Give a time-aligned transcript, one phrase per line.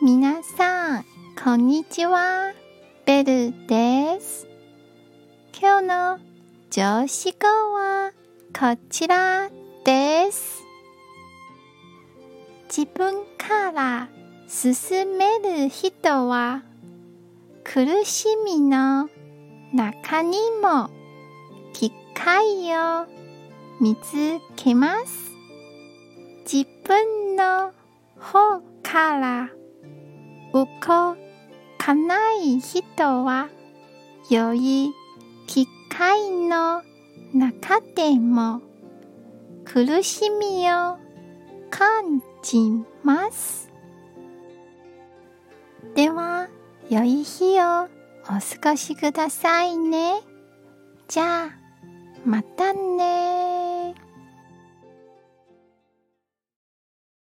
[0.00, 1.04] 皆さん、
[1.42, 2.52] こんにちは。
[3.04, 4.46] ベルです。
[5.60, 6.18] 今日の
[6.70, 8.12] 上司語は
[8.56, 9.50] こちら
[9.84, 10.62] です。
[12.68, 14.08] 自分から
[14.46, 16.62] 進める人は
[17.64, 19.10] 苦しみの
[19.74, 20.90] 中にも
[21.72, 23.06] 機会を
[23.80, 25.32] 見つけます。
[26.44, 27.72] 自分の
[28.20, 29.57] 方から
[30.52, 31.16] 動か
[31.94, 33.48] ない人は
[34.30, 34.92] 良い
[35.46, 36.82] 機会の
[37.32, 38.60] 中でも
[39.64, 40.98] 苦しみを
[41.70, 42.58] 感じ
[43.02, 43.70] ます。
[45.94, 46.48] では、
[46.90, 47.88] 良い日をお
[48.26, 50.20] 過ごしくださいね。
[51.06, 51.50] じゃあ、
[52.24, 53.27] またね